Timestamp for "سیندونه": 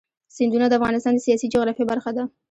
0.35-0.65